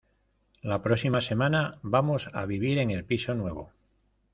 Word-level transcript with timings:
La 0.63 0.81
próxima 0.81 1.21
semana 1.21 1.77
vamos 1.83 2.27
a 2.33 2.47
vivir 2.47 2.79
en 2.79 2.89
el 2.89 3.05
piso 3.05 3.35
nuevo. 3.35 3.71